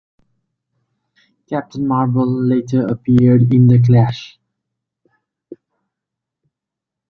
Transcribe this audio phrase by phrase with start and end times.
[1.47, 4.39] Captain Marvel later appeared in The Clash.